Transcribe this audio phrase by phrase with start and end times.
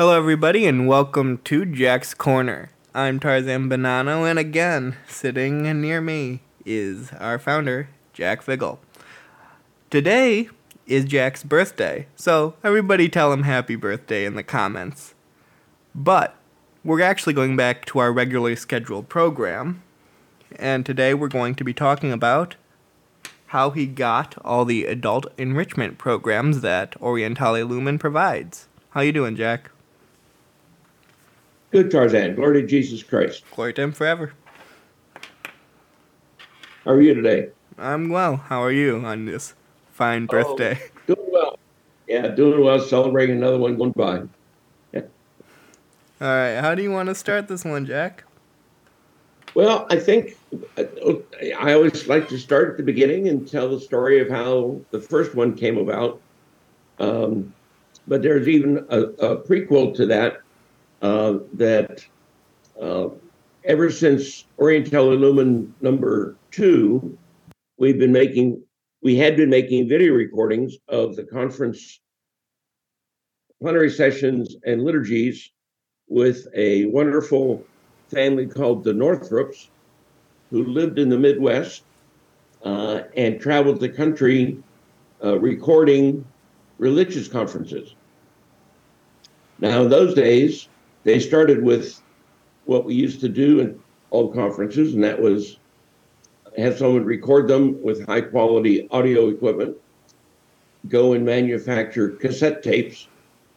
[0.00, 2.70] Hello, everybody, and welcome to Jack's Corner.
[2.94, 8.78] I'm Tarzan Bonanno, and again, sitting near me is our founder, Jack Figel.
[9.90, 10.50] Today
[10.86, 15.14] is Jack's birthday, so everybody tell him happy birthday in the comments.
[15.96, 16.36] But
[16.84, 19.82] we're actually going back to our regularly scheduled program,
[20.54, 22.54] and today we're going to be talking about
[23.46, 28.68] how he got all the adult enrichment programs that Orientale Lumen provides.
[28.90, 29.72] How you doing, Jack?
[31.70, 32.34] Good, Tarzan.
[32.34, 33.44] Glory to Jesus Christ.
[33.54, 34.32] Glory to him forever.
[36.84, 37.48] How are you today?
[37.76, 38.36] I'm well.
[38.36, 39.54] How are you on this
[39.92, 40.80] fine birthday?
[40.80, 41.58] Oh, doing well.
[42.06, 42.80] Yeah, doing well.
[42.80, 44.22] Celebrating another one going by.
[46.20, 46.56] All right.
[46.60, 48.24] How do you want to start this one, Jack?
[49.54, 50.36] Well, I think
[50.76, 55.00] I always like to start at the beginning and tell the story of how the
[55.00, 56.20] first one came about.
[56.98, 57.52] Um,
[58.08, 60.38] but there's even a, a prequel to that
[61.02, 62.04] uh, that
[62.80, 63.08] uh,
[63.64, 67.16] ever since Orientale Lumen number two,
[67.76, 68.62] we've been making,
[69.02, 72.00] we had been making video recordings of the conference
[73.60, 75.50] plenary sessions and liturgies
[76.08, 77.64] with a wonderful
[78.08, 79.68] family called the Northrops,
[80.50, 81.82] who lived in the Midwest
[82.64, 84.62] uh, and traveled the country
[85.22, 86.24] uh, recording
[86.78, 87.94] religious conferences.
[89.58, 90.68] Now, in those days,
[91.08, 92.00] they started with
[92.66, 95.58] what we used to do in all conferences, and that was
[96.58, 99.76] have someone record them with high quality audio equipment,
[100.88, 103.08] go and manufacture cassette tapes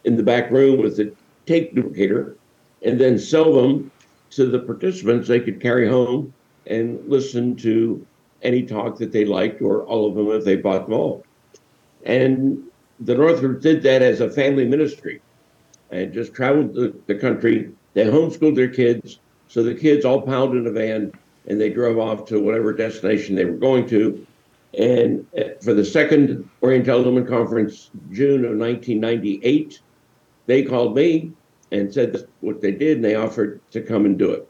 [0.04, 1.12] in the back room with a
[1.46, 2.36] tape duplicator,
[2.82, 3.90] and then sell them
[4.30, 6.32] to the participants they could carry home
[6.66, 8.04] and listen to
[8.42, 11.24] any talk that they liked or all of them if they bought them all.
[12.04, 12.62] And
[13.00, 15.20] the Northrops did that as a family ministry
[15.92, 17.70] and just traveled the, the country.
[17.94, 19.20] They homeschooled their kids.
[19.48, 21.12] So the kids all piled in a van
[21.46, 24.26] and they drove off to whatever destination they were going to.
[24.78, 29.80] And uh, for the second Orientale Lumen Conference, June of 1998,
[30.46, 31.32] they called me
[31.70, 34.48] and said what they did, and they offered to come and do it.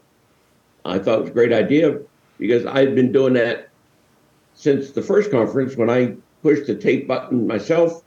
[0.85, 1.99] I thought it was a great idea
[2.37, 3.69] because I had been doing that
[4.53, 8.03] since the first conference when I pushed the tape button myself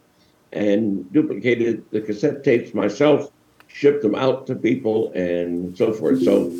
[0.53, 3.31] and duplicated the cassette tapes myself,
[3.77, 6.23] shipped them out to people, and so forth.
[6.23, 6.51] So,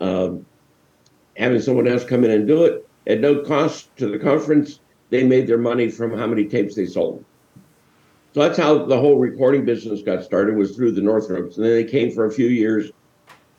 [0.00, 0.44] um,
[1.36, 5.22] having someone else come in and do it at no cost to the conference, they
[5.22, 7.24] made their money from how many tapes they sold.
[8.34, 11.72] So that's how the whole recording business got started was through the Northrops, and then
[11.72, 12.90] they came for a few years.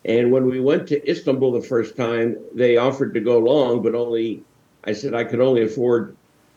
[0.03, 3.95] And when we went to Istanbul the first time, they offered to go along, but
[3.95, 4.43] only
[4.83, 6.15] I said I could only afford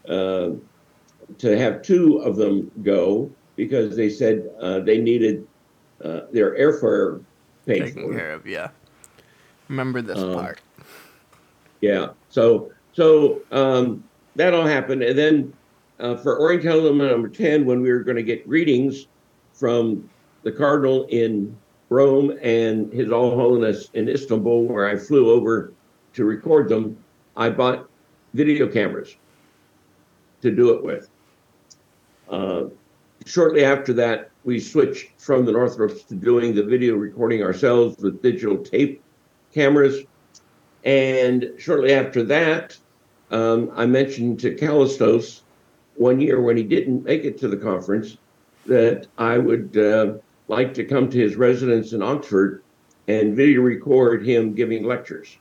[0.08, 0.50] uh,
[1.38, 5.46] to have two of them go because they said uh, they needed
[6.04, 7.22] uh, their airfare
[7.66, 8.14] paid Taken for.
[8.16, 8.68] care of, yeah.
[9.68, 10.60] Remember this Um, part.
[11.80, 12.08] Yeah.
[12.28, 14.02] So so um,
[14.36, 15.52] that all happened, and then
[16.00, 19.06] uh, for Oriental number ten, when we were going to get greetings
[19.52, 20.08] from
[20.42, 21.56] the cardinal in
[21.90, 25.72] Rome and His All Holiness in Istanbul, where I flew over
[26.14, 26.96] to record them,
[27.36, 27.88] I bought
[28.34, 29.16] video cameras
[30.42, 31.08] to do it with.
[32.28, 32.64] Uh,
[33.26, 38.22] shortly after that, we switched from the Northrops to doing the video recording ourselves with
[38.22, 39.02] digital tape
[39.52, 40.04] cameras.
[40.84, 42.76] And shortly after that,
[43.30, 45.42] um, I mentioned to Kallistos
[45.96, 48.16] one year when he didn't make it to the conference
[48.66, 50.14] that I would uh,
[50.48, 52.62] like to come to his residence in Oxford
[53.08, 55.36] and video record him giving lectures.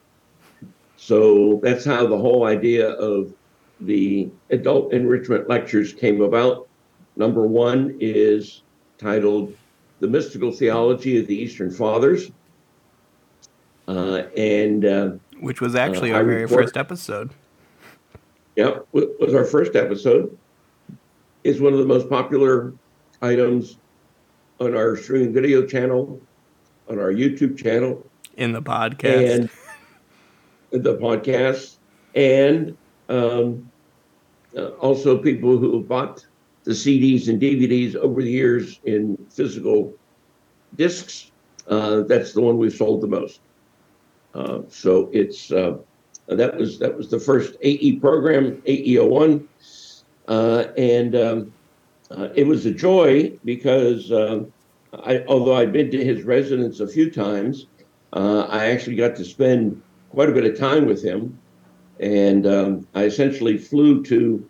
[0.98, 3.34] So that's how the whole idea of
[3.80, 6.68] the adult enrichment lectures came about.
[7.16, 8.64] Number one is
[9.00, 9.56] titled
[10.02, 12.32] The Mystical Theology of the Eastern Fathers.
[13.88, 17.32] Uh, and uh, Which was actually uh, our very first episode.
[18.56, 20.38] yeah, w- was our first episode.
[21.44, 22.74] It's one of the most popular
[23.22, 23.78] items
[24.60, 26.22] on our streaming video channel,
[26.88, 28.06] on our YouTube channel,
[28.38, 29.50] In the podcast.
[30.72, 31.78] and the podcast,
[32.14, 33.72] and um,
[34.56, 36.26] uh, also people who bought
[36.70, 39.92] the CDs and DVDs over the years in physical
[40.76, 41.32] discs.
[41.68, 43.42] Uh, that's the one we've sold the most.
[44.36, 45.78] Uh, so it's uh,
[46.28, 49.48] that was that was the first AE program, AE01,
[50.28, 51.54] uh, and um,
[52.12, 54.54] uh, it was a joy because um,
[54.94, 57.66] I, although I'd been to his residence a few times,
[58.14, 59.82] uh, I actually got to spend
[60.12, 61.36] quite a bit of time with him,
[62.00, 64.48] and um, I essentially flew to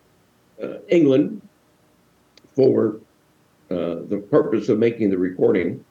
[0.61, 1.41] uh, England
[2.59, 2.99] for
[3.71, 5.85] uh, the purpose of making the recording.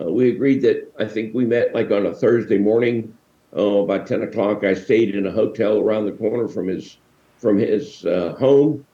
[0.00, 3.16] Uh, we agreed that I think we met like on a Thursday morning,
[3.52, 4.64] oh, about ten o'clock.
[4.64, 6.96] I stayed in a hotel around the corner from his
[7.38, 8.84] from his uh, home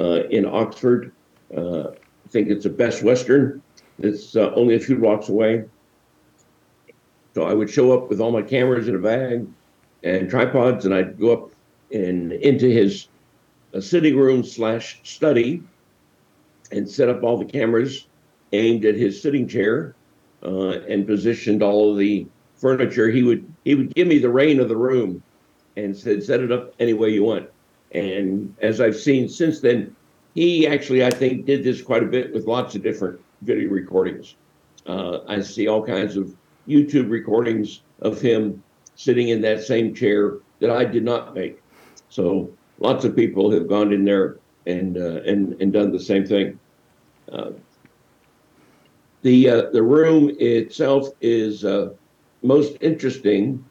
[0.00, 1.12] uh, in Oxford.
[1.54, 3.60] Uh, I think it's a Best Western.
[3.98, 5.64] It's uh, only a few blocks away.
[7.34, 9.46] So I would show up with all my cameras in a bag
[10.02, 11.50] and tripods, and I'd go up
[11.92, 13.08] and into his
[13.74, 15.62] uh, sitting room slash study
[16.72, 18.06] and set up all the cameras
[18.52, 19.94] aimed at his sitting chair
[20.42, 22.26] uh, and positioned all of the
[22.56, 23.08] furniture.
[23.08, 25.22] He would he would give me the reign of the room
[25.76, 27.48] and said, "Set it up any way you want."
[27.92, 29.94] And as I've seen since then,
[30.34, 34.36] he actually I think did this quite a bit with lots of different video recordings.
[34.86, 36.34] Uh, I see all kinds of
[36.68, 38.62] YouTube recordings of him
[38.94, 41.60] sitting in that same chair that I did not make.
[42.08, 46.26] So lots of people have gone in there and uh, and and done the same
[46.26, 46.58] thing.
[49.22, 51.90] The uh, the room itself is uh,
[52.42, 53.64] most interesting.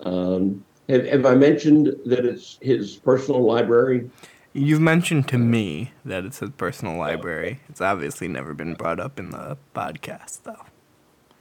[0.00, 4.10] Um, have, have I mentioned that it's his personal library?
[4.54, 7.60] You've mentioned to me that it's his personal library.
[7.68, 10.64] It's obviously never been brought up in the podcast, though.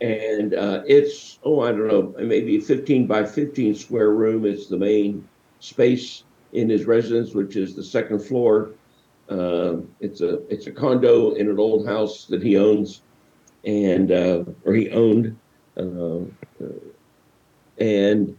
[0.02, 4.46] And uh, it's, oh, I don't know, maybe 15 by 15 square room.
[4.46, 5.28] It's the main
[5.60, 6.24] space
[6.54, 8.72] in his residence, which is the second floor.
[9.30, 13.02] Uh, it's a it's a condo in an old house that he owns,
[13.64, 15.38] and uh, or he owned,
[15.78, 16.20] uh,
[17.78, 18.38] and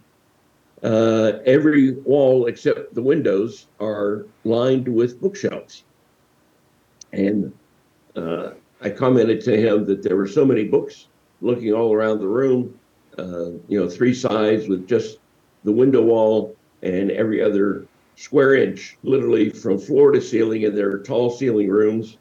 [0.83, 5.85] uh, every wall except the windows are lined with bookshelves.
[7.13, 7.53] And
[8.17, 11.07] I commented to him that there were so many books
[11.41, 12.79] looking all around the room,
[13.17, 15.19] you know, three sides with just
[15.63, 20.99] the window wall and every other square inch, literally from floor to ceiling in their
[20.99, 22.19] tall ceiling rooms,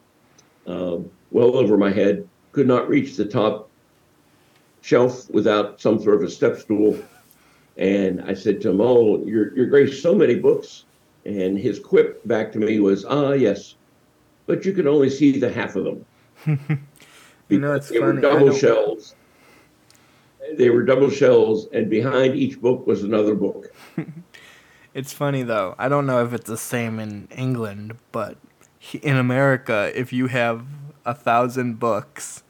[0.67, 2.27] um, well over my head.
[2.51, 3.69] Could not reach the top
[4.81, 6.97] shelf without some sort of a step stool.
[7.77, 10.85] And I said to him, "Oh, your your grace, so many books."
[11.25, 13.75] And his quip back to me was, "Ah, yes,
[14.45, 16.05] but you can only see the half of them."
[17.49, 18.13] you know, it's they funny.
[18.13, 19.15] were double shelves.
[20.55, 23.73] They were double shelves, and behind each book was another book.
[24.93, 25.75] it's funny though.
[25.77, 28.37] I don't know if it's the same in England, but
[29.01, 30.65] in America, if you have
[31.05, 32.43] a thousand books,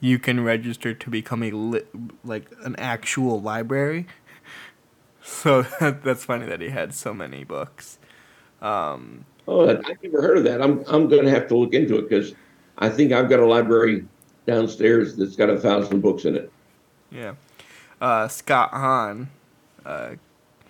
[0.00, 1.82] you can register to become a li-
[2.24, 4.06] like an actual library.
[5.28, 7.98] So that's funny that he had so many books.
[8.62, 10.62] Um, oh, I've never heard of that.
[10.62, 12.32] I'm I'm going to have to look into it because
[12.78, 14.06] I think I've got a library
[14.46, 16.52] downstairs that's got a thousand books in it.
[17.10, 17.34] Yeah,
[18.00, 19.28] uh, Scott Hahn,
[19.84, 20.10] uh,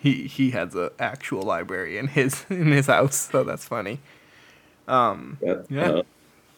[0.07, 4.01] he he has an actual library in his in his house, so that's funny.
[4.89, 5.91] Um, yeah, yeah.
[5.91, 6.03] Uh,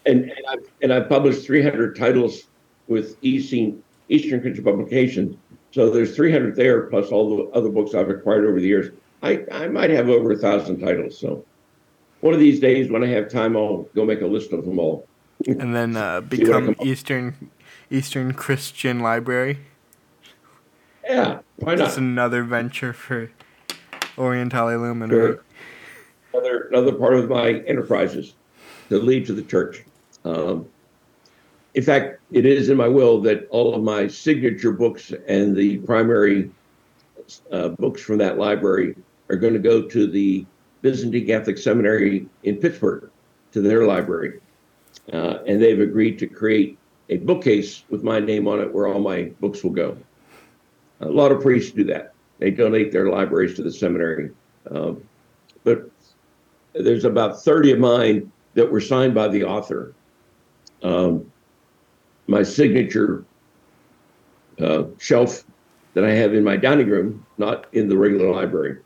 [0.05, 2.43] and and I've and I've published 300 titles
[2.87, 5.35] with Eastern Eastern Christian Publications
[5.71, 8.91] so there's 300 there, plus all the other books I've acquired over the years.
[9.21, 11.17] I, I might have over a thousand titles.
[11.17, 11.45] So
[12.21, 14.79] one of these days, when I have time, I'll go make a list of them
[14.79, 15.07] all.
[15.45, 17.51] And then uh, become Eastern
[17.91, 19.59] Eastern Christian Library.
[21.03, 21.85] Yeah, why not?
[21.85, 23.31] Just another venture for
[24.19, 25.09] Orientale Lumen.
[25.09, 25.39] Sure.
[26.33, 28.35] Another another part of my enterprises
[28.89, 29.83] to lead to the church.
[30.25, 30.67] Um,
[31.73, 35.77] in fact, it is in my will that all of my signature books and the
[35.77, 36.51] primary
[37.51, 38.95] uh, books from that library
[39.29, 40.45] are going to go to the
[40.81, 43.09] Byzantine Catholic Seminary in Pittsburgh,
[43.51, 44.39] to their library.
[45.11, 46.77] Uh, and they've agreed to create
[47.09, 49.97] a bookcase with my name on it where all my books will go.
[51.01, 52.13] A lot of priests do that.
[52.39, 54.31] They donate their libraries to the seminary.
[54.71, 55.03] Um,
[55.63, 55.89] but
[56.73, 59.93] there's about 30 of mine that were signed by the author.
[60.81, 61.31] Um,
[62.27, 63.25] my signature
[64.59, 65.43] uh, shelf
[65.93, 68.77] that I have in my dining room, not in the regular library,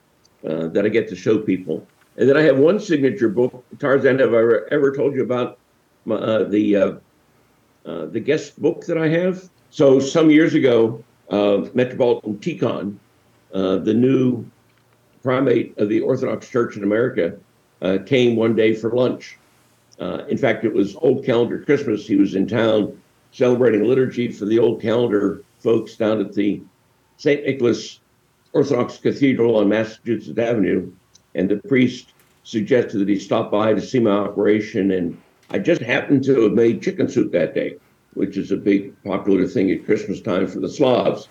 [0.48, 1.86] uh, that I get to show people.
[2.18, 3.64] And then I have one signature book.
[3.80, 4.42] Tarzan, have I
[4.72, 5.58] ever, told you about
[6.06, 6.92] my, uh, the uh,
[7.86, 9.50] uh, the guest book that I have?
[9.72, 12.38] So some years ago, uh, Metropolitan
[13.54, 14.46] Tikhon, the new
[15.22, 17.38] primate of the Orthodox Church in America,
[17.82, 19.38] uh, came one day for lunch.
[20.00, 22.08] Uh, in fact, it was Old Calendar Christmas.
[22.08, 23.00] He was in town
[23.32, 26.62] celebrating liturgy for the old calendar folks down at the
[27.18, 27.46] St.
[27.46, 28.00] Nicholas
[28.54, 30.92] Orthodox Cathedral on Massachusetts Avenue.
[31.36, 34.92] And the priest suggested that he stop by to see my operation.
[34.92, 35.20] And
[35.50, 37.78] I just happened to have made chicken soup that day,
[38.14, 41.28] which is a big popular thing at Christmas time for the Slavs.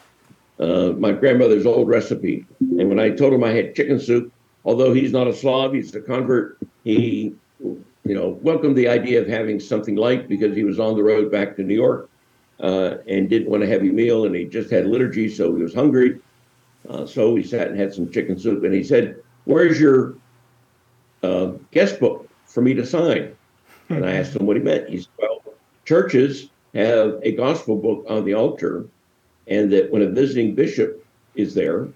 [0.58, 2.46] Uh, my grandmother's old recipe.
[2.60, 4.32] And when I told him I had chicken soup,
[4.64, 9.28] although he's not a Slav, he's a convert, he you know, welcomed the idea of
[9.28, 12.08] having something light because he was on the road back to New York.
[12.60, 15.74] uh, and didn't want a heavy meal, and he just had liturgy, so he was
[15.74, 16.18] hungry.
[16.88, 20.14] Uh, so we sat and had some chicken soup, and he said, "Where's your
[21.22, 23.36] uh, guest book for me to sign?"
[23.88, 24.88] And I asked him what he meant.
[24.88, 25.42] He said, "Well,
[25.84, 28.86] churches have a gospel book on the altar,
[29.46, 31.88] and that when a visiting bishop is there,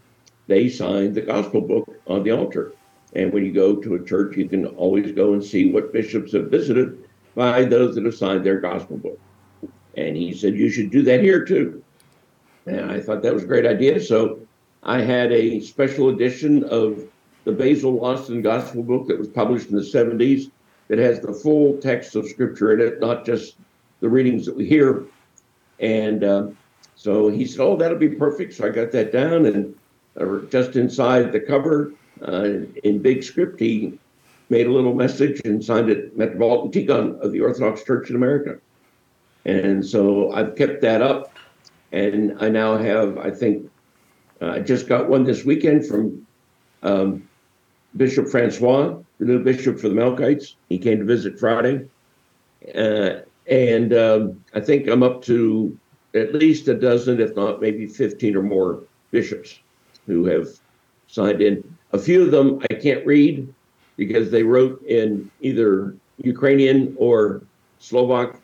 [0.46, 2.72] they sign the gospel book on the altar.
[3.14, 6.32] And when you go to a church, you can always go and see what bishops
[6.32, 6.98] have visited
[7.34, 9.18] by those that have signed their gospel book."
[9.96, 11.82] And he said, You should do that here too.
[12.66, 14.00] And I thought that was a great idea.
[14.00, 14.40] So
[14.82, 17.02] I had a special edition of
[17.44, 20.50] the Basil Lawson Gospel book that was published in the 70s
[20.88, 23.56] that has the full text of scripture in it, not just
[24.00, 25.04] the readings that we hear.
[25.78, 26.48] And uh,
[26.96, 28.54] so he said, Oh, that'll be perfect.
[28.54, 29.74] So I got that down, and
[30.18, 31.92] uh, just inside the cover,
[32.26, 33.98] uh, in big script, he
[34.48, 38.58] made a little message and signed it Metropolitan Tikhon of the Orthodox Church in America.
[39.44, 41.32] And so I've kept that up.
[41.92, 43.70] And I now have, I think,
[44.40, 46.26] uh, I just got one this weekend from
[46.82, 47.28] um,
[47.96, 50.54] Bishop Francois, the new bishop for the Melkites.
[50.68, 51.88] He came to visit Friday.
[52.74, 55.78] Uh, and um, I think I'm up to
[56.16, 59.58] at least a dozen, if not maybe 15 or more bishops
[60.06, 60.48] who have
[61.06, 61.62] signed in.
[61.92, 63.52] A few of them I can't read
[63.96, 67.42] because they wrote in either Ukrainian or
[67.78, 68.40] Slovak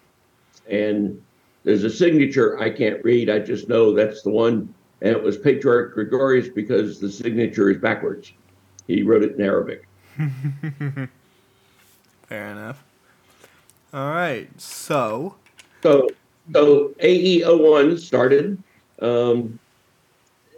[0.68, 1.20] and
[1.64, 3.30] there's a signature I can't read.
[3.30, 4.72] I just know that's the one.
[5.00, 8.32] And it was Patriarch Gregorius because the signature is backwards.
[8.86, 9.86] He wrote it in Arabic.
[12.28, 12.82] Fair enough.
[13.92, 14.48] All right.
[14.60, 15.36] So.
[15.82, 16.08] So,
[16.52, 18.62] so AE01 started
[19.00, 19.58] um,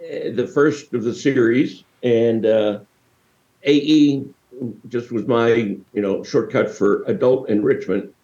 [0.00, 2.81] the first of the series, and uh,
[3.64, 4.25] AE
[4.88, 8.14] just was my you know shortcut for adult enrichment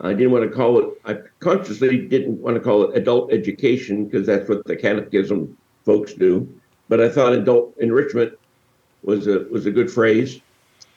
[0.00, 4.04] I didn't want to call it, I consciously didn't want to call it adult education
[4.04, 6.48] because that's what the catechism folks do.
[6.88, 8.32] But I thought adult enrichment
[9.02, 10.40] was a was a good phrase.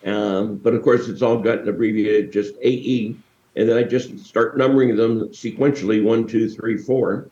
[0.06, 3.16] Um, but of course, it's all gotten abbreviated just AE.
[3.58, 7.28] And then I just start numbering them sequentially one, two, three, four.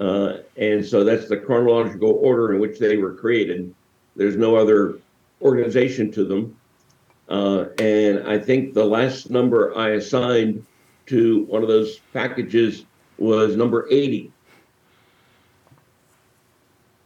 [0.00, 3.72] Uh, and so that's the chronological order in which they were created.
[4.16, 4.98] There's no other
[5.40, 6.56] organization to them.
[7.28, 10.66] Uh, and I think the last number I assigned
[11.06, 12.84] to one of those packages
[13.18, 14.32] was number 80.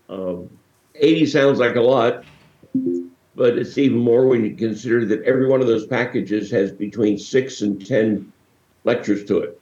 [0.08, 0.48] Um,
[0.94, 2.24] 80 sounds like a lot,
[3.34, 7.18] but it's even more when you consider that every one of those packages has between
[7.18, 8.32] six and 10
[8.86, 9.60] lectures to it.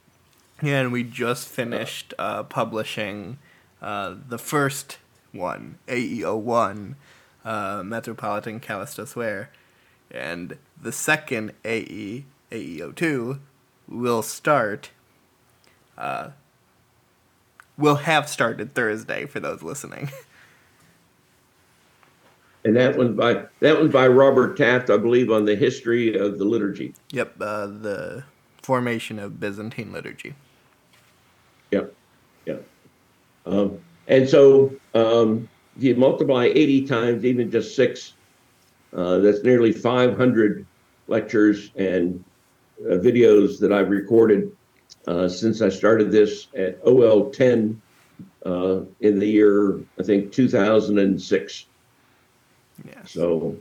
[0.63, 3.39] Yeah, and we just finished uh, publishing
[3.83, 4.99] uh, the first
[5.33, 6.95] one, AE01,
[7.45, 9.51] uh, Metropolitan Kallistos Ware,
[10.11, 13.41] and the second AE, AE02,
[13.89, 14.91] will start.
[15.99, 16.31] Uh,
[17.77, 20.11] will have started Thursday for those listening.
[22.67, 26.39] And that one's by that one's by Robert Taft, I believe, on the history of
[26.39, 26.95] the liturgy.
[27.11, 28.25] Yep, uh, the
[28.65, 30.35] formation of Byzantine liturgy.
[31.71, 31.95] Yep,
[32.47, 32.67] yep.
[33.47, 33.79] Um,
[34.09, 38.15] and so um, if you multiply 80 times, even just six,
[38.95, 40.65] uh, that's nearly 500
[41.09, 42.25] lectures and
[42.81, 44.51] uh, videos that I've recorded
[45.07, 47.81] uh, since I started this at OL 10
[48.47, 51.67] uh, in the year, I think, 2006.
[52.85, 52.95] Yeah.
[53.05, 53.57] So,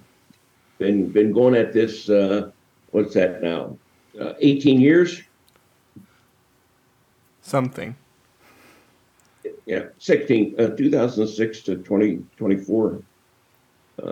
[0.79, 2.09] been been going at this.
[2.09, 2.49] Uh,
[2.91, 3.77] what's that now?
[4.19, 5.21] Uh, 18 years.
[7.41, 7.95] Something.
[9.65, 13.01] Yeah, 16, uh, 2006 to 2024.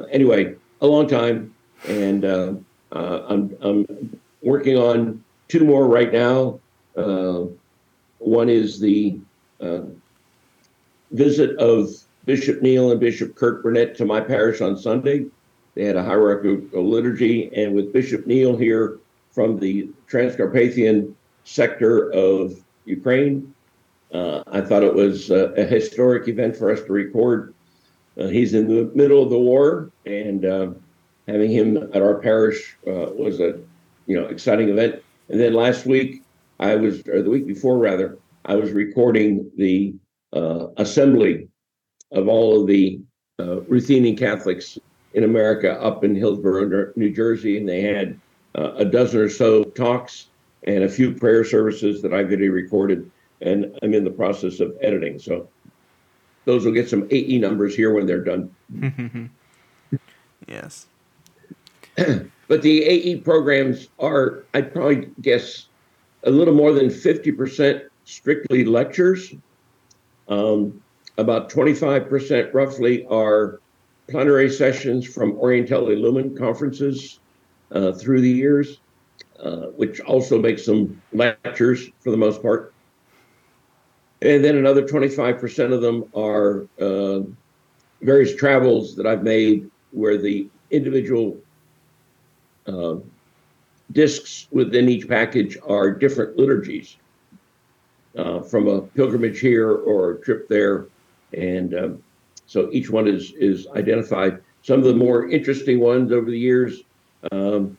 [0.10, 1.54] anyway, a long time,
[1.88, 2.26] and
[2.92, 6.60] I'm I'm working on two more right now.
[6.96, 7.46] Uh,
[8.20, 9.20] one is the
[9.60, 9.82] uh,
[11.12, 11.90] visit of
[12.26, 15.26] Bishop Neal and Bishop Kurt Burnette to my parish on Sunday.
[15.76, 19.00] They had a hierarchical liturgy, and with Bishop Neal here
[19.32, 23.54] from the Transcarpathian sector of Ukraine,
[24.14, 27.54] uh, I thought it was a, a, historic event for us to record.
[28.20, 30.72] Uh, he's in the middle of the war, and uh,
[31.28, 33.58] having him at our parish uh, was a
[34.08, 35.02] you know, exciting event.
[35.30, 36.24] And then last week,
[36.60, 39.94] I was, or the week before rather, I was recording the
[40.34, 41.48] uh, assembly
[42.12, 43.00] of all of the
[43.40, 44.78] uh, Ruthenian Catholics
[45.14, 48.20] in America up in Hillsborough, New Jersey, and they had
[48.56, 50.28] uh, a dozen or so talks
[50.64, 53.10] and a few prayer services that I video recorded,
[53.42, 55.20] and I'm in the process of editing.
[55.20, 55.48] So
[56.46, 58.54] those will get some AE numbers here when they're done.
[60.48, 60.88] yes.
[62.52, 65.68] But the AE programs are, I'd probably guess,
[66.26, 69.34] a little more than 50% strictly lectures.
[70.28, 70.84] Um,
[71.18, 73.62] about 25% roughly are
[74.10, 77.21] plenary sessions from Orientale Lumen conferences
[77.72, 78.80] uh, through the years,
[79.40, 82.74] uh, which also makes them lectures for the most part.
[84.22, 87.22] And then another 25% of them are uh,
[88.02, 91.38] various travels that I've made where the individual
[92.68, 92.96] uh,
[93.92, 96.98] discs within each package are different liturgies
[98.16, 100.88] uh, from a pilgrimage here or a trip there.
[101.34, 102.04] And um,
[102.46, 104.42] so each one is, is identified.
[104.62, 106.84] Some of the more interesting ones over the years
[107.32, 107.78] um,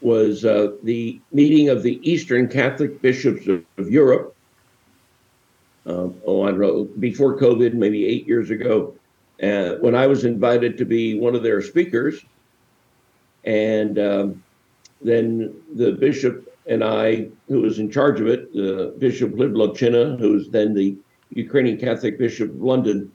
[0.00, 4.34] was uh, the meeting of the Eastern Catholic bishops of, of Europe.
[5.86, 8.94] Um, oh, I don't know, before COVID, maybe eight years ago,
[9.42, 12.24] uh, when I was invited to be one of their speakers.
[13.44, 14.42] And um,
[15.00, 20.18] then the bishop and I, who was in charge of it, uh, Bishop Hlib Lonchyna,
[20.18, 20.96] who was then the
[21.30, 23.10] Ukrainian Catholic Bishop of London,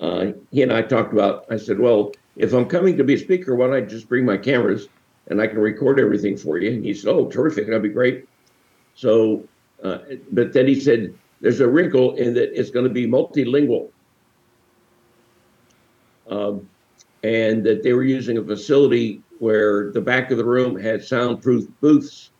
[0.00, 3.18] uh, he and I talked about, I said, well, if I'm coming to be a
[3.18, 4.88] speaker, why don't I just bring my cameras
[5.28, 6.70] and I can record everything for you?
[6.70, 8.28] And he said, oh, terrific, that'd be great.
[8.94, 9.44] So,
[9.82, 9.98] uh,
[10.32, 13.90] but then he said, there's a wrinkle in that it's going to be multilingual.
[16.28, 16.68] Um,
[17.22, 21.66] and that they were using a facility where the back of the room had soundproof
[21.80, 22.30] booths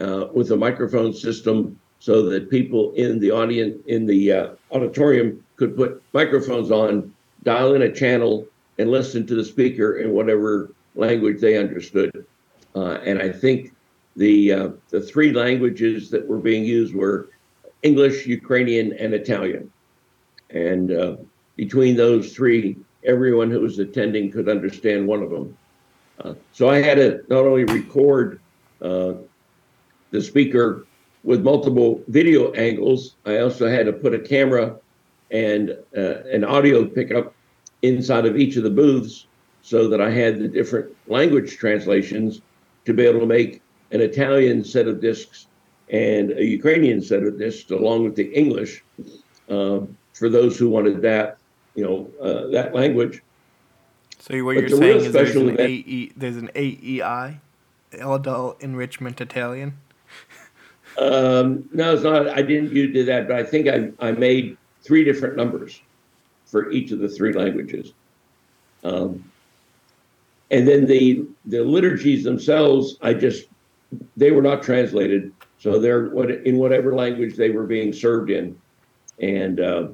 [0.00, 5.44] uh, with a microphone system so that people in the audience in the uh, auditorium
[5.56, 8.46] could put microphones on, dial in a channel,
[8.78, 12.26] and listen to the speaker in whatever language they understood.
[12.74, 13.74] Uh, and I think
[14.16, 17.30] the uh, the three languages that were being used were
[17.82, 19.70] English, Ukrainian, and Italian.
[20.50, 21.16] And uh,
[21.56, 25.56] between those three, everyone who was attending could understand one of them.
[26.20, 28.40] Uh, so I had to not only record
[28.82, 29.14] uh,
[30.10, 30.86] the speaker
[31.22, 34.76] with multiple video angles, I also had to put a camera
[35.30, 37.34] and uh, an audio pickup
[37.82, 39.26] inside of each of the booths
[39.62, 42.40] so that I had the different language translations
[42.84, 45.46] to be able to make an Italian set of discs
[45.90, 48.82] and a Ukrainian set of discs along with the English
[49.48, 49.80] uh,
[50.12, 51.38] for those who wanted that,
[51.74, 53.22] you know, uh, that language.
[54.18, 57.40] So what but you're saying is there's an, AE, there's an AEI,
[57.92, 59.78] Adult Enrichment Italian?
[60.98, 62.28] um, no, it's not.
[62.28, 65.80] I didn't do that, but I think I, I made three different numbers
[66.48, 67.92] for each of the three languages.
[68.84, 69.24] Um,
[70.50, 73.46] and then the the liturgies themselves, I just
[74.16, 78.58] they were not translated, so they're what in whatever language they were being served in,
[79.20, 79.88] and uh,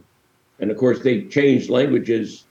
[0.60, 2.44] and of course they changed languages,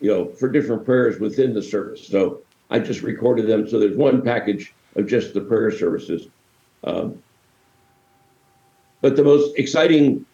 [0.00, 2.06] you know, for different prayers within the service.
[2.06, 3.68] So I just recorded them.
[3.68, 6.28] So there's one package of just the prayer services.
[6.84, 7.22] Um,
[9.02, 10.24] but the most exciting,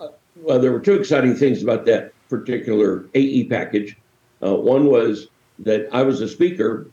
[0.00, 3.98] uh, well, there were two exciting things about that particular AE package.
[4.42, 6.88] Uh, one was that I was a speaker,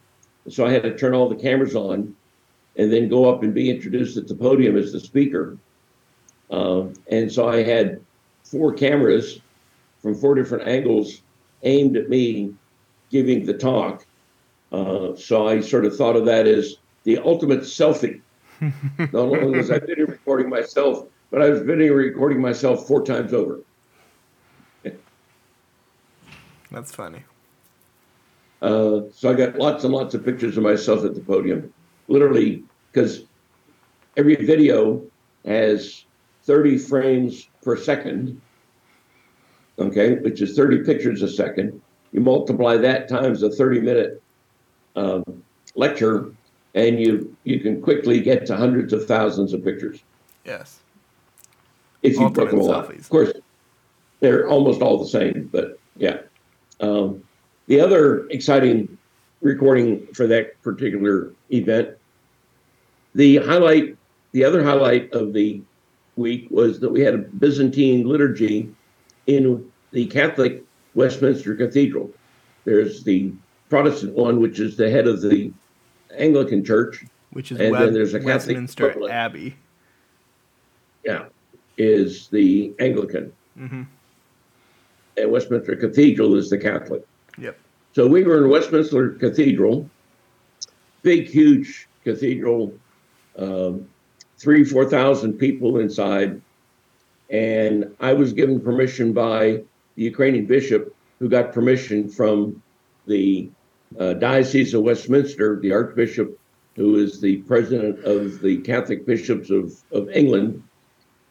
[0.49, 2.13] so I had to turn all the cameras on
[2.75, 5.57] and then go up and be introduced at the podium as the speaker.
[6.51, 8.01] Uh, and so I had
[8.43, 9.39] four cameras
[10.01, 11.21] from four different angles
[11.63, 12.53] aimed at me
[13.09, 14.05] giving the talk.
[14.73, 16.75] Uh, so I sort of thought of that as
[17.05, 18.19] the ultimate selfie.
[18.99, 23.33] Not only was I video recording myself, but I was video recording myself four times
[23.33, 23.61] over.
[26.71, 27.23] That's funny.
[28.61, 31.73] Uh, so I got lots and lots of pictures of myself at the podium,
[32.07, 33.25] literally, because
[34.17, 35.01] every video
[35.45, 36.05] has
[36.43, 38.41] 30 frames per second,
[39.77, 41.81] okay, which is 30 pictures a second.
[42.11, 44.21] You multiply that times a 30 minute
[44.95, 45.43] um,
[45.75, 46.33] lecture,
[46.75, 50.03] and you you can quickly get to hundreds of thousands of pictures.
[50.43, 50.79] Yes.
[52.01, 53.31] If you Ultimate took them all, of course,
[54.19, 56.21] they're almost all the same, but yeah.
[56.79, 57.23] Um,
[57.67, 58.97] the other exciting
[59.41, 61.97] recording for that particular event,
[63.15, 63.97] the highlight,
[64.31, 65.61] the other highlight of the
[66.15, 68.73] week was that we had a Byzantine liturgy
[69.27, 70.63] in the Catholic
[70.93, 72.09] Westminster Cathedral.
[72.65, 73.31] There's the
[73.69, 75.51] Protestant one, which is the head of the
[76.15, 79.55] Anglican Church, which is and Web- then there's a Catholic Westminster Abbey.
[81.03, 81.25] Yeah,
[81.77, 83.31] is the Anglican.
[83.57, 83.83] Mm-hmm.
[85.19, 87.03] And Westminster Cathedral is the Catholic.
[87.37, 87.57] Yep.
[87.93, 89.89] So we were in Westminster Cathedral,
[91.01, 92.73] big, huge cathedral,
[93.37, 93.87] um,
[94.37, 96.41] three, 4,000 people inside.
[97.29, 99.63] And I was given permission by
[99.95, 102.61] the Ukrainian bishop who got permission from
[103.05, 103.49] the
[103.99, 106.39] uh, Diocese of Westminster, the Archbishop,
[106.75, 110.63] who is the president of the Catholic Bishops of, of England.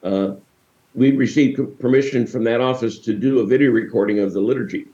[0.03, 0.33] uh,
[0.95, 4.87] we received permission from that office to do a video recording of the liturgy.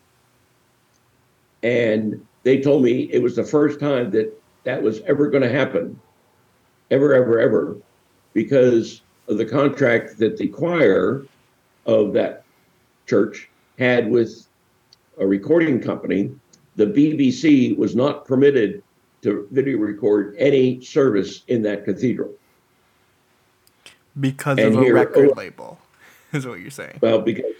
[1.62, 4.33] And they told me it was the first time that
[4.64, 5.98] that was ever going to happen,
[6.90, 7.76] ever, ever, ever,
[8.33, 11.24] because of the contract that the choir
[11.87, 12.44] of that
[13.07, 14.46] church had with
[15.18, 16.35] a recording company.
[16.76, 18.83] The BBC was not permitted
[19.22, 22.35] to video record any service in that cathedral
[24.20, 25.78] because and of a record label,
[26.38, 26.98] is what you're saying.
[27.00, 27.52] Well, because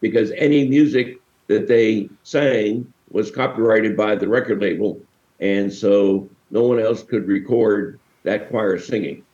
[0.00, 5.00] because any music that they sang was copyrighted by the record label,
[5.38, 9.24] and so no one else could record that choir singing.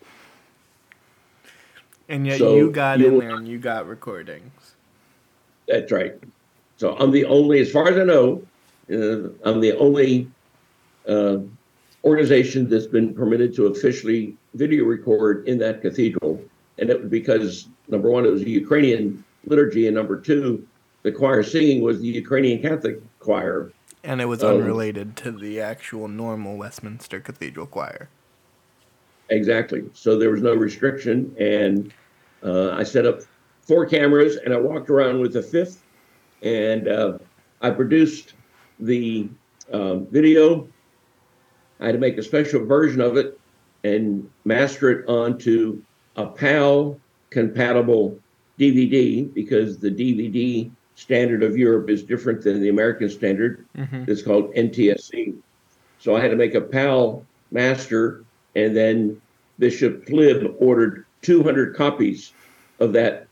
[2.08, 4.74] And yet so you got you, in there and you got recordings.
[5.66, 6.14] That's right.
[6.76, 8.42] So I'm the only, as far as I know,
[8.92, 10.30] uh, I'm the only
[11.08, 11.38] uh,
[12.04, 16.40] organization that's been permitted to officially video record in that cathedral.
[16.78, 20.66] And it was because, number one, it was a Ukrainian liturgy, and number two,
[21.02, 23.72] the choir singing was the Ukrainian Catholic choir.
[24.02, 28.08] And it was um, unrelated to the actual normal Westminster Cathedral choir.
[29.30, 29.84] Exactly.
[29.94, 31.34] So there was no restriction.
[31.38, 31.92] And
[32.42, 33.20] uh, I set up
[33.60, 35.82] four cameras and I walked around with a fifth.
[36.42, 37.18] And uh,
[37.60, 38.34] I produced
[38.78, 39.28] the
[39.72, 40.68] uh, video.
[41.80, 43.38] I had to make a special version of it
[43.84, 45.82] and master it onto
[46.16, 46.98] a PAL
[47.30, 48.18] compatible
[48.58, 53.64] DVD because the DVD standard of Europe is different than the American standard.
[53.76, 54.10] Mm-hmm.
[54.10, 55.36] It's called NTSC.
[55.98, 58.24] So I had to make a PAL master,
[58.54, 59.20] and then
[59.58, 62.32] Bishop Hlib ordered 200 copies
[62.80, 63.26] of that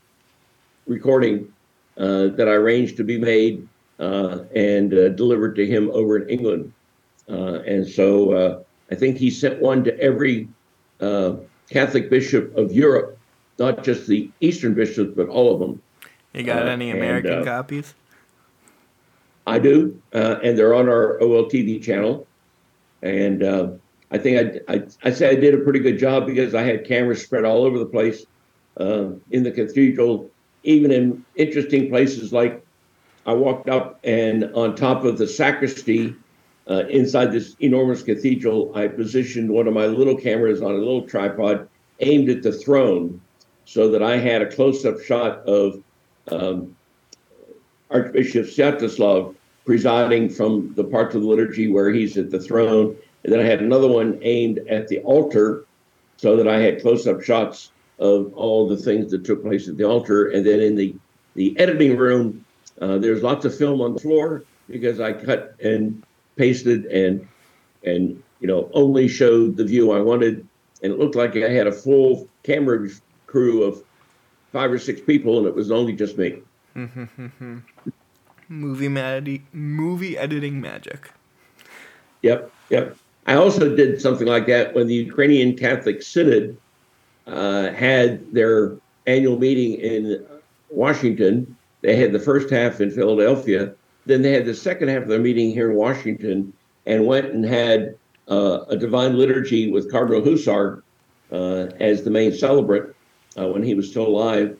[0.87, 1.51] recording
[1.97, 3.67] uh, that I arranged to be made
[3.99, 6.73] uh, and uh, delivered to him over in England.
[7.29, 10.47] Uh, and so uh, I think he sent one to every
[10.99, 11.35] uh,
[11.69, 13.17] Catholic bishop of Europe,
[13.59, 15.81] not just the Eastern bishops, but all of them.
[16.33, 17.93] You got uh, any American and, copies?
[19.47, 22.27] I do, uh, and they're on our OLTV channel.
[23.01, 23.43] And
[24.11, 26.85] I think I, I, I say I did a pretty good job because I had
[26.85, 28.25] cameras spread all over the place
[28.79, 30.29] uh, in the cathedral,
[30.63, 32.63] even in interesting places like
[33.25, 36.15] I walked up and on top of the sacristy
[36.69, 41.03] uh, inside this enormous cathedral, I positioned one of my little cameras on a little
[41.03, 41.67] tripod
[41.99, 43.21] aimed at the throne
[43.65, 45.83] so that I had a close up shot of
[46.31, 46.75] um,
[47.91, 52.95] Archbishop Sviatoslav presiding from the part of the liturgy where he's at the throne.
[53.23, 55.65] And then I had another one aimed at the altar
[56.17, 59.77] so that I had close up shots of all the things that took place at
[59.77, 60.27] the altar.
[60.27, 60.95] And then in the,
[61.33, 62.45] the editing room,
[62.81, 66.03] uh, there's lots of film on the floor because I cut and
[66.35, 67.27] pasted and
[67.83, 70.47] and you know only showed the view I wanted,
[70.83, 72.89] and it looked like I had a full camera
[73.27, 73.83] crew of
[74.51, 76.41] five or six people, and it was only just me.
[78.49, 81.11] movie mad- movie editing magic.
[82.21, 82.97] Yep, yep.
[83.27, 86.57] I also did something like that when the Ukrainian Catholic Synod
[87.27, 88.73] uh, had their
[89.07, 90.23] annual meeting in
[90.69, 91.55] Washington.
[91.81, 93.73] They had the first half in Philadelphia.
[94.05, 96.53] Then they had the second half of their meeting here in Washington
[96.85, 97.95] and went and had
[98.27, 100.81] uh, a divine liturgy with Cardinal Husar
[101.31, 102.95] uh, as the main celebrant
[103.37, 104.57] uh, when he was still alive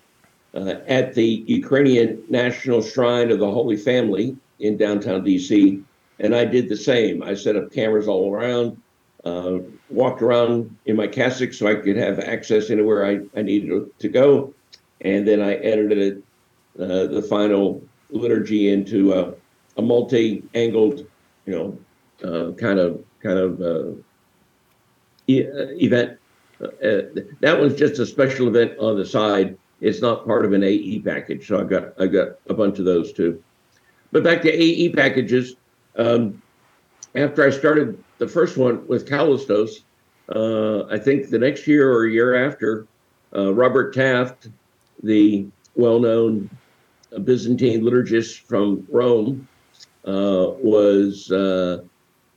[0.56, 5.84] uh, at the Ukrainian National Shrine of the Holy Family in downtown DC.
[6.20, 7.22] And I did the same.
[7.22, 8.82] I set up cameras all around
[9.26, 9.58] uh,
[9.90, 14.08] walked around in my cassock so I could have access anywhere I, I needed to,
[14.08, 14.54] go.
[15.02, 16.24] And then I edited
[16.80, 17.82] uh, the final
[18.16, 19.34] liturgy into a,
[19.78, 21.06] a multi-angled,
[21.46, 21.78] you know,
[22.24, 23.92] uh, kind of kind of uh,
[25.28, 26.18] e- uh, event.
[26.62, 27.02] Uh,
[27.42, 29.58] that was just a special event on the side.
[29.82, 32.86] It's not part of an AE package, so I got I got a bunch of
[32.86, 33.44] those too.
[34.12, 35.56] But back to AE packages.
[35.98, 36.42] Um,
[37.16, 39.84] after I started the first one with Kallistos,
[40.34, 42.88] uh, I think the next year or year after,
[43.36, 44.50] uh, Robert Taft,
[45.04, 46.50] the well-known
[47.24, 49.48] Byzantine liturgist from Rome,
[50.06, 51.82] uh, was uh,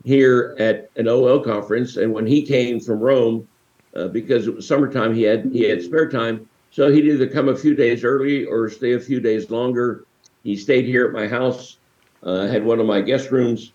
[0.04, 3.46] here at an OL conference, and when he came from Rome,
[3.94, 7.48] uh, because it was summertime, he had he had spare time, so he'd either come
[7.48, 10.04] a few days early or stay a few days longer.
[10.44, 11.78] He stayed here at my house,
[12.22, 13.72] uh, had one of my guest rooms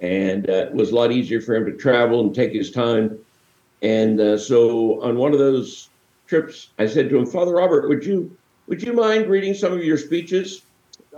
[0.00, 3.18] and uh, it was a lot easier for him to travel and take his time.
[3.82, 5.88] And uh, so on one of those
[6.26, 9.84] trips, I said to him, Father Robert, would you would you mind reading some of
[9.84, 10.62] your speeches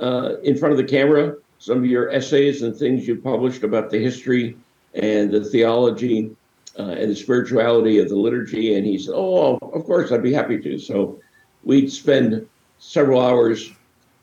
[0.00, 3.90] uh, in front of the camera, some of your essays and things you published about
[3.90, 4.56] the history
[4.94, 6.34] and the theology
[6.78, 8.74] uh, and the spirituality of the liturgy?
[8.74, 10.78] And he said, Oh, of course, I'd be happy to.
[10.78, 11.20] So
[11.62, 12.46] we'd spend
[12.78, 13.72] several hours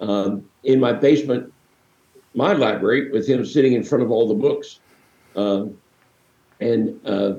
[0.01, 1.51] um, in my basement,
[2.35, 4.79] my library, with him sitting in front of all the books
[5.35, 5.77] um,
[6.59, 7.35] and uh,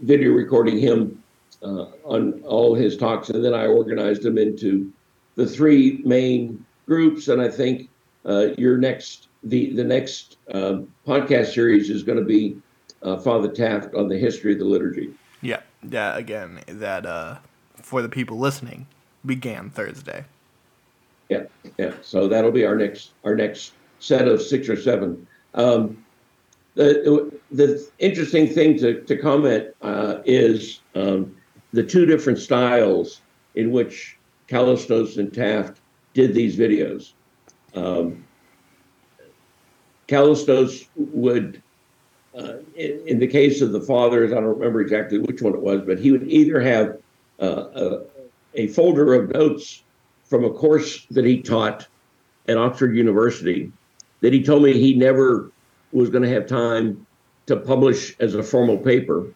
[0.00, 1.22] video recording him
[1.62, 3.30] uh, on all his talks.
[3.30, 4.92] And then I organized them into
[5.34, 7.28] the three main groups.
[7.28, 7.88] And I think
[8.24, 12.56] uh, your next, the, the next um, podcast series is going to be
[13.02, 15.12] uh, Father Taft on the history of the liturgy.
[15.40, 16.16] Yeah, yeah.
[16.16, 17.38] Again, that uh,
[17.76, 18.86] for the people listening
[19.26, 20.24] began Thursday.
[21.28, 21.44] Yeah,
[21.78, 21.94] yeah.
[22.02, 25.26] So that'll be our next our next set of six or seven.
[25.54, 26.04] Um,
[26.74, 31.34] the the interesting thing to to comment uh, is um,
[31.72, 33.20] the two different styles
[33.54, 34.16] in which
[34.48, 35.80] Kallistos and Taft
[36.14, 37.12] did these videos.
[37.74, 38.24] Um,
[40.96, 41.62] would,
[42.36, 45.60] uh, in, in, the case of the fathers, I don't remember exactly which one it
[45.60, 46.98] was, but he would either have
[47.40, 48.00] uh, a,
[48.54, 49.82] a folder of notes
[50.24, 51.86] from a course that he taught
[52.46, 53.72] at Oxford University
[54.20, 55.50] that he told me he never
[55.92, 57.06] was going to have time
[57.46, 59.26] to publish as a formal paper,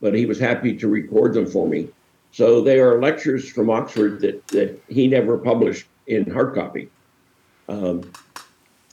[0.00, 1.88] but he was happy to record them for me.
[2.36, 6.90] So they are lectures from Oxford that, that he never published in hard copy.
[7.66, 8.12] Um,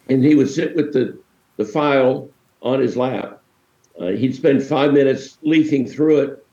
[0.07, 1.19] and he would sit with the,
[1.57, 2.29] the file
[2.61, 3.41] on his lap.
[3.99, 6.45] Uh, he'd spend five minutes leafing through it,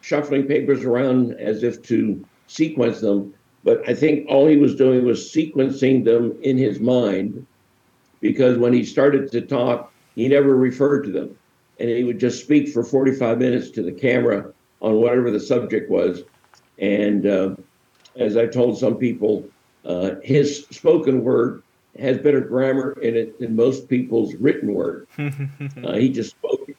[0.00, 3.32] shuffling papers around as if to sequence them.
[3.62, 7.46] But I think all he was doing was sequencing them in his mind
[8.20, 11.38] because when he started to talk, he never referred to them.
[11.78, 15.90] And he would just speak for 45 minutes to the camera on whatever the subject
[15.90, 16.24] was.
[16.78, 17.54] And uh,
[18.16, 19.48] as I told some people,
[19.84, 21.62] uh, his spoken word
[21.98, 25.06] has better grammar in it than most people's written word.
[25.18, 26.70] uh, he just spoke.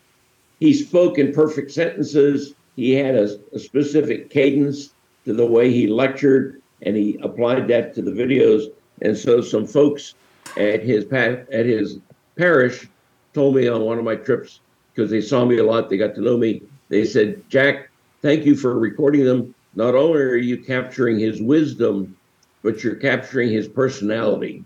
[0.60, 2.54] He spoke in perfect sentences.
[2.76, 4.94] He had a, a specific cadence
[5.26, 8.72] to the way he lectured, and he applied that to the videos.
[9.02, 10.16] And so some folks
[10.58, 12.00] at his at his
[12.38, 12.88] parish
[13.34, 14.60] told me on one of my trips
[14.94, 16.62] because they saw me a lot, they got to know me.
[16.90, 17.90] They said, "Jack,
[18.24, 19.54] thank you for recording them.
[19.76, 22.18] Not only are you capturing his wisdom,
[22.64, 24.64] but you're capturing his personality."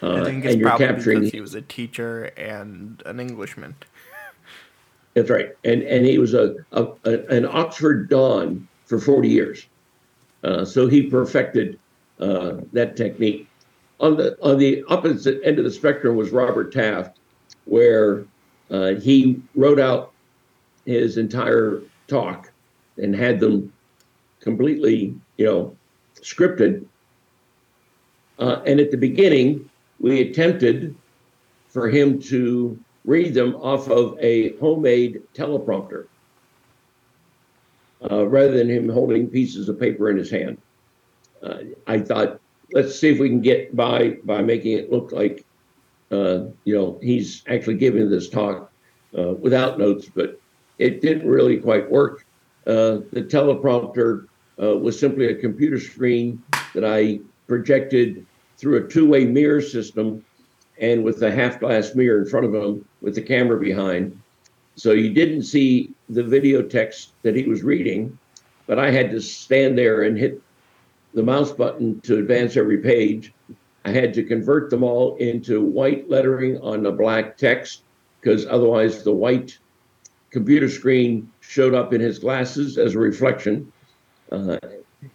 [0.00, 3.74] Uh, I think it's and you're capturing because he was a teacher and an Englishman.
[5.14, 9.66] That's right, and and he was a, a, a an Oxford Don for 40 years.
[10.44, 11.78] Uh, so he perfected
[12.20, 13.48] uh, that technique.
[14.00, 17.18] On the on the opposite end of the spectrum was Robert Taft,
[17.64, 18.24] where
[18.70, 20.12] uh, he wrote out
[20.84, 22.52] his entire talk
[22.98, 23.72] and had them
[24.40, 25.76] completely, you know,
[26.20, 26.84] scripted.
[28.38, 29.68] Uh, and at the beginning,
[30.00, 30.94] we attempted
[31.68, 36.06] for him to read them off of a homemade teleprompter
[38.10, 40.58] uh, rather than him holding pieces of paper in his hand.
[41.42, 42.40] Uh, I thought,
[42.72, 45.44] let's see if we can get by by making it look like,
[46.10, 48.70] uh, you know, he's actually giving this talk
[49.18, 50.40] uh, without notes, but
[50.82, 52.24] it didn't really quite work.
[52.66, 54.26] Uh, the teleprompter
[54.62, 56.42] uh, was simply a computer screen
[56.74, 60.24] that I projected through a two-way mirror system
[60.80, 64.18] and with a half-glass mirror in front of him with the camera behind
[64.76, 68.18] so you didn't see the video text that he was reading,
[68.66, 70.40] but I had to stand there and hit
[71.14, 73.32] the mouse button to advance every page.
[73.84, 77.82] I had to convert them all into white lettering on the black text
[78.20, 79.58] because otherwise the white
[80.32, 83.70] computer screen showed up in his glasses as a reflection.
[84.32, 84.58] Uh,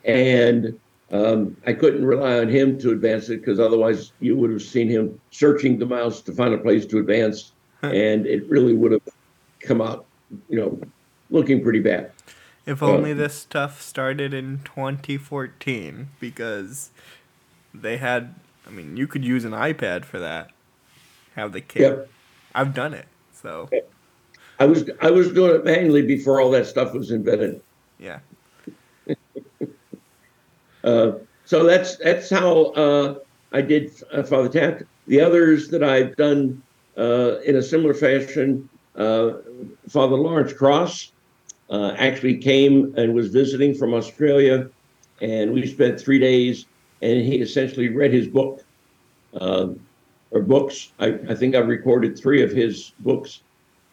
[0.05, 0.79] and
[1.11, 4.87] um, I couldn't rely on him to advance it because otherwise you would have seen
[4.87, 7.51] him searching the mouse to find a place to advance.
[7.81, 9.01] and it really would have
[9.59, 10.05] come out,
[10.49, 10.79] you know,
[11.29, 12.11] looking pretty bad.
[12.65, 16.91] If only uh, this stuff started in 2014 because
[17.73, 20.51] they had, I mean, you could use an iPad for that.
[21.35, 21.81] Have the kit.
[21.81, 22.09] Yep.
[22.55, 23.05] I've done it.
[23.31, 23.69] So
[24.59, 27.61] I was I was doing it manually before all that stuff was invented.
[27.99, 28.19] Yeah.
[30.83, 31.11] uh,
[31.45, 33.15] so that's that's how uh,
[33.51, 34.83] I did uh, Father Taft.
[35.07, 36.61] The others that I've done
[36.97, 38.67] uh, in a similar fashion
[38.97, 39.33] uh,
[39.89, 41.11] Father Lawrence Cross
[41.69, 44.69] uh, actually came and was visiting from Australia,
[45.21, 46.65] and we spent three days,
[47.01, 48.63] and he essentially read his book,
[49.39, 49.67] uh,
[50.31, 50.91] or books.
[50.99, 53.41] I, I, think I've recorded three of his books,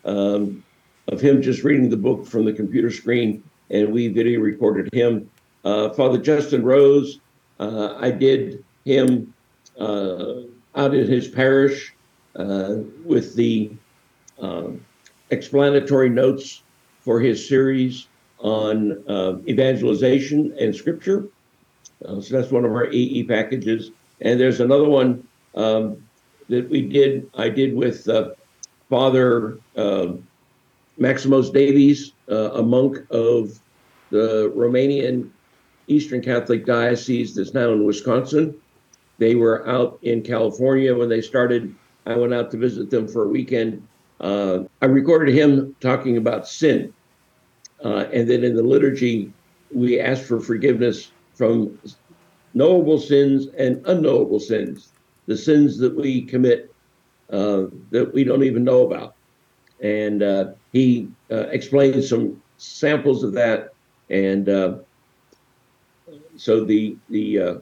[0.04, 0.62] um,
[1.08, 5.30] of him just reading the book from the computer screen, and we video recorded him.
[5.64, 7.20] Uh, Father Justin Rose,
[7.58, 9.32] uh, I did him
[9.78, 10.42] uh,
[10.76, 11.94] out at his parish
[12.34, 13.70] with the
[14.40, 14.84] um,
[15.30, 16.62] explanatory notes
[17.00, 21.26] for his series on uh, evangelization and scripture.
[22.04, 23.90] Uh, so that's one of our AE packages.
[24.20, 26.02] And there's another one um,
[26.48, 28.30] that we did, I did with uh,
[28.88, 30.12] Father uh,
[30.98, 33.58] Maximos Davies, uh, a monk of
[34.10, 35.30] the Romanian
[35.86, 38.54] Eastern Catholic Diocese that's now in Wisconsin.
[39.18, 41.74] They were out in California when they started.
[42.06, 43.86] I went out to visit them for a weekend.
[44.20, 46.92] Uh, I recorded him talking about sin.
[47.84, 49.32] Uh, and then in the liturgy,
[49.72, 51.78] we asked for forgiveness from
[52.54, 54.92] knowable sins and unknowable sins,
[55.26, 56.73] the sins that we commit
[57.34, 59.16] uh, that we don't even know about.
[59.80, 63.74] And uh, he uh, explained some samples of that.
[64.08, 64.76] And uh,
[66.36, 67.54] so the the uh,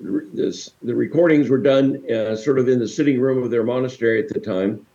[0.00, 2.02] this, the recordings were done
[2.36, 4.86] sort of in the sitting room of their monastery at the time.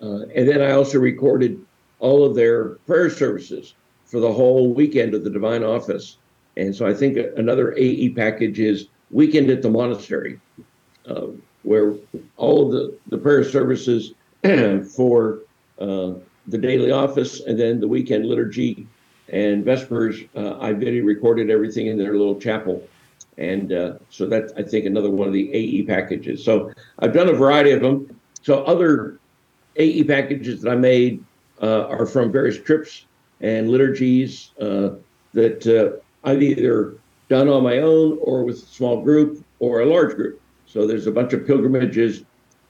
[0.00, 1.60] and then I also recorded
[2.00, 3.74] all of their prayer services
[4.06, 6.16] for the whole weekend of the Divine Office.
[6.56, 10.40] And so I think another AE package is Weekend at the Monastery,
[11.06, 11.28] uh,
[11.62, 11.94] where
[12.36, 14.12] all of the, the prayer services
[14.96, 15.40] for
[15.78, 16.12] uh,
[16.46, 18.86] the daily office and then the weekend liturgy
[19.30, 22.86] and Vespers, uh, I video recorded everything in their little chapel.
[23.36, 26.44] And uh, so that's, I think, another one of the AE packages.
[26.44, 28.18] So I've done a variety of them.
[28.42, 29.18] So other
[29.76, 31.22] AE packages that I made
[31.62, 33.04] uh, are from various trips
[33.40, 34.90] and liturgies uh,
[35.34, 36.94] that uh, I've either
[37.28, 40.40] done on my own or with a small group or a large group.
[40.68, 42.24] So there's a bunch of pilgrimages.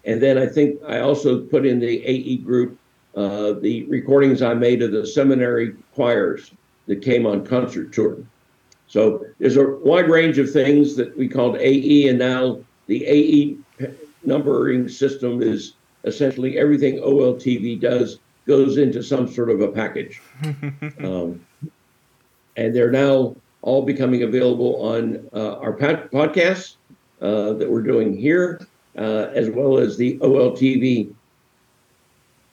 [0.05, 2.79] And then I think I also put in the AE group
[3.17, 6.53] uh, the recordings I made of the seminary choirs
[6.87, 8.17] that came on concert tour.
[8.87, 13.57] So there's a wide range of things that we called AE, and now the AE
[14.25, 20.23] numbering system is essentially everything OLTV does goes into some sort of a package.
[21.05, 21.45] um,
[22.57, 26.77] and they're now all becoming available on uh, our podcasts
[27.21, 28.61] uh, that we're doing here,
[28.97, 31.15] uh, as well as the OLTV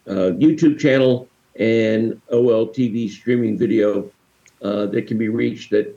[0.08, 4.10] uh, YouTube channel and OLTV streaming video
[4.62, 5.88] uh, that can be reached at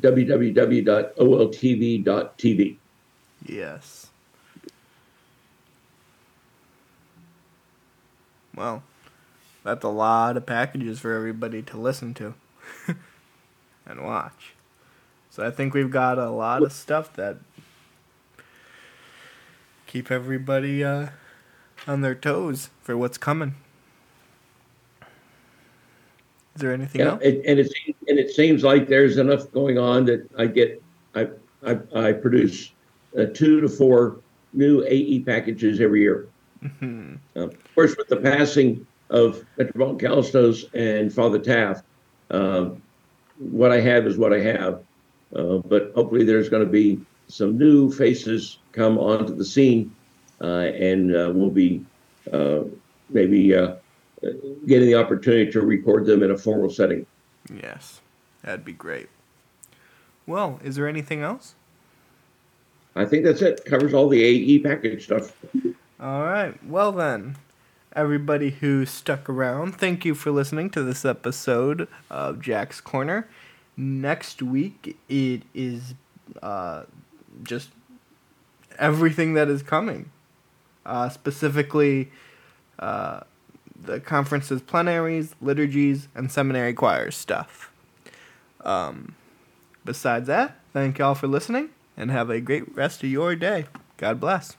[0.00, 0.36] www.oltv.tv.
[3.44, 4.06] Yes.
[8.54, 8.82] Well,
[9.64, 12.34] that's a lot of packages for everybody to listen to
[13.86, 14.54] and watch.
[15.30, 17.38] So I think we've got a lot of stuff that
[19.92, 21.08] keep everybody uh,
[21.86, 23.54] on their toes for what's coming.
[26.54, 27.22] Is there anything yeah, else?
[27.22, 27.72] It, and it
[28.08, 30.82] and it seems like there's enough going on that I get
[31.14, 31.28] I
[31.66, 32.72] I, I produce
[33.18, 34.20] uh, two to four
[34.54, 36.26] new AE packages every year.
[36.64, 37.16] Mm-hmm.
[37.36, 41.84] Uh, of course, with the passing of Metropolitan Kallistos and Father Taft,
[42.30, 42.70] uh,
[43.38, 44.82] what I have is what I have.
[45.34, 49.94] Uh, but hopefully, there's going to be some new faces come onto the scene,
[50.40, 51.84] uh, and uh, we'll be
[52.32, 52.60] uh,
[53.10, 53.48] maybe
[54.66, 57.06] getting the opportunity to record them in a formal setting.
[57.52, 58.00] Yes,
[58.42, 59.08] that'd be great.
[60.26, 61.54] Well, is there anything else?
[62.94, 63.64] I think that's it.
[63.64, 65.32] Covers all the AE package stuff.
[66.00, 66.54] All right.
[66.64, 67.36] Well then,
[67.94, 73.28] everybody who stuck around, thank you for listening to this episode of Jack's Corner.
[73.76, 75.94] Next week, it is
[76.42, 76.82] uh,
[77.42, 77.70] just
[78.78, 80.10] everything that is coming.
[80.84, 82.10] Uh, specifically,
[82.78, 83.20] uh,
[83.80, 87.70] the conference's plenaries, liturgies, and seminary choirs stuff.
[88.64, 89.14] Um,
[89.84, 93.66] besides that, thank y'all for listening and have a great rest of your day.
[93.96, 94.56] God bless.